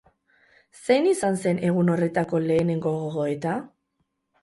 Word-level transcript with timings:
Zein 0.85 1.09
izan 1.09 1.37
zen 1.45 1.61
egun 1.69 1.93
horretako 1.97 2.43
lehenengo 2.49 2.97
gogoeta? 3.07 3.57